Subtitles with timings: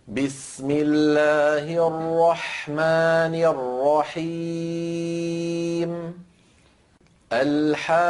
[0.08, 3.34] بسم الله الرحمن
[4.14, 5.90] الرحيم.
[7.32, 8.04] الحاقة.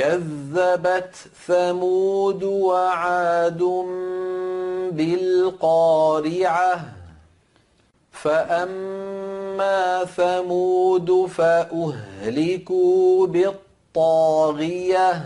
[0.00, 1.14] كذبت
[1.46, 3.62] ثمود وعاد
[4.92, 6.80] بالقارعة.
[8.12, 15.24] فأما ثمود فأهلكوا بالطاغية.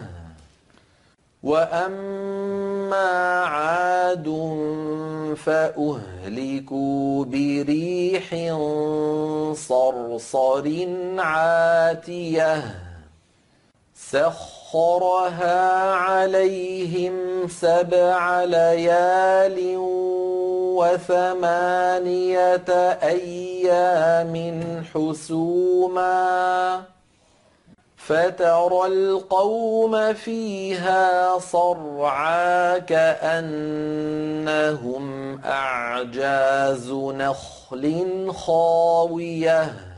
[1.42, 4.28] وأما عاد
[5.36, 8.54] فأهلكوا بريح
[9.54, 10.86] صرصر
[11.18, 12.80] عاتية.
[14.74, 19.74] سخرها عليهم سبع ليال
[20.74, 22.64] وثمانية
[23.02, 24.34] أيام
[24.94, 26.82] حسوما
[27.96, 33.84] فترى القوم فيها صرعا كأنهم
[35.44, 39.93] أعجاز نخل خاوية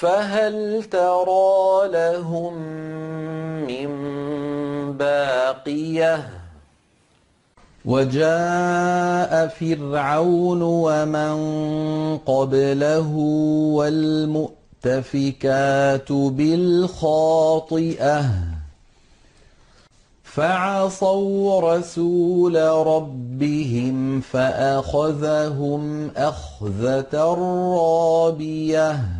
[0.00, 2.54] فهل ترى لهم
[3.66, 3.88] من
[4.96, 6.28] باقية؟
[7.84, 11.38] وجاء فرعون ومن
[12.18, 13.08] قبله
[14.84, 18.24] والمؤتفكات بالخاطئة.
[20.24, 27.34] فعصوا رسول ربهم فأخذهم أخذة
[27.76, 29.19] رابية.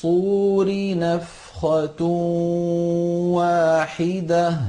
[0.00, 2.04] الصور نفخة
[3.36, 4.60] واحدة.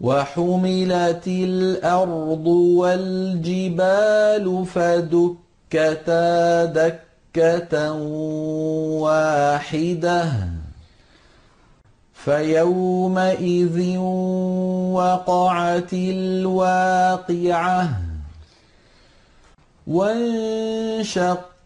[0.00, 7.92] وحملت الأرض والجبال فدكتا دكة
[9.02, 10.32] واحدة.
[12.14, 13.98] فيومئذ
[14.92, 17.88] وقعت الواقعة.
[19.86, 21.53] وانشق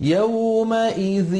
[0.00, 1.34] يومئذ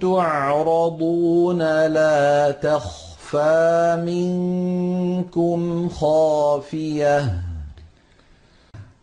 [0.00, 7.32] تعرضون لا تخفى منكم خافيه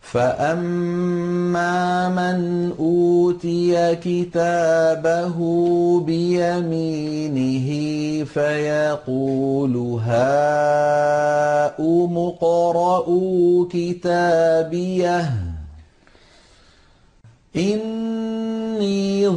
[0.02, 5.38] فاما من اوتي كتابه
[6.00, 7.68] بيمينه
[8.24, 15.32] فيقول هاؤم اقرءوا كتابيه
[17.56, 17.97] إني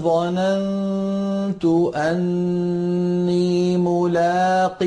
[0.00, 4.84] ظننت أني ملاق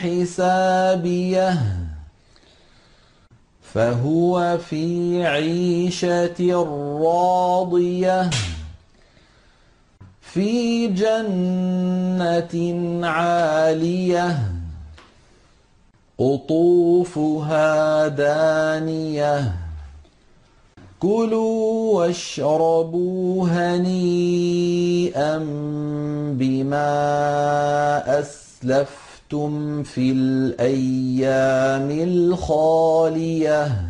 [0.00, 1.58] حسابيه
[3.74, 6.66] فهو في عيشة
[7.02, 8.30] راضية.
[10.20, 12.54] في جنة
[13.06, 14.38] عالية
[16.18, 19.69] قطوفها دانية.
[21.00, 25.38] كلوا واشربوا هنيئا
[26.32, 26.90] بما
[28.20, 33.89] أسلفتم في الأيام الخالية.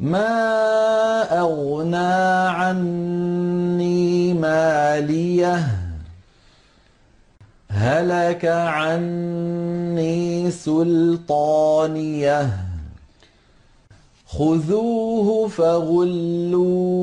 [0.00, 1.96] ما أغنى
[2.56, 5.68] عني ماليه
[7.70, 12.50] هلك عني سلطانيه
[14.26, 17.00] خذوه فغلوه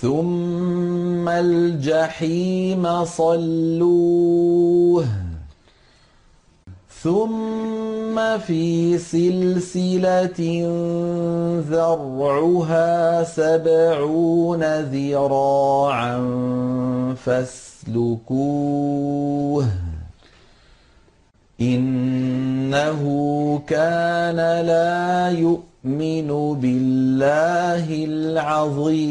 [0.00, 5.04] ثم الجحيم صلوه
[7.02, 10.40] ثم في سلسلة
[11.70, 16.18] ذرعها سبعون ذراعا
[17.24, 18.36] فاسلكوه.
[21.60, 23.02] إنه
[23.66, 24.36] كان
[24.66, 26.28] لا يؤمن
[26.60, 29.10] بالله العظيم.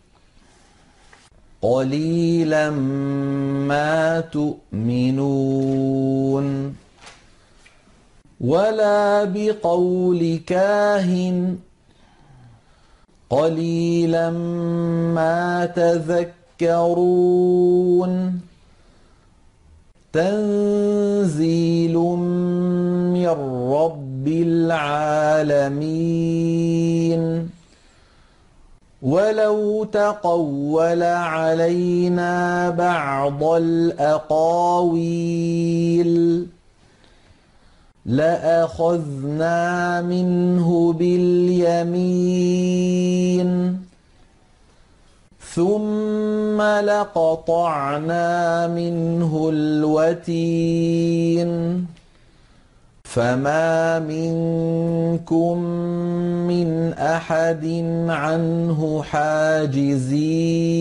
[1.61, 2.69] قليلا
[3.67, 5.15] ما تؤمنون.
[8.41, 11.57] ولا بقول كاهن.
[13.29, 14.29] قليلا
[15.15, 18.41] ما تذكرون.
[20.13, 21.93] تنزيل
[23.13, 23.27] من
[23.73, 25.61] رب العالمين.
[29.01, 34.91] ولو تقول علينا بعض الأقاويل
[38.05, 42.31] لأخذنا منه باليمين
[45.55, 51.51] ثم لقطعنا منه الوتين
[53.11, 55.57] فما منكم
[56.47, 57.65] من احد
[58.07, 60.71] عنه حاجزين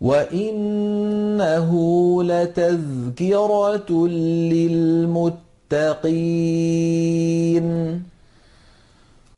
[0.00, 1.70] وانه
[2.22, 4.08] لتذكره
[4.54, 5.34] للمتقين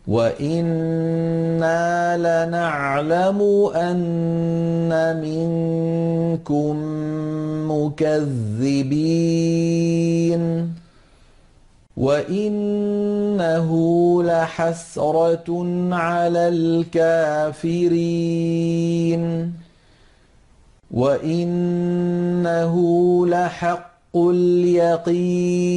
[0.09, 1.77] وأنا
[2.17, 3.41] لنعلم
[3.75, 6.77] ان منكم
[7.71, 9.27] مكذبين
[11.97, 13.69] وانه
[14.23, 18.03] لحسره على الكافرين
[20.91, 22.75] وانه
[23.27, 25.77] لحق اليقين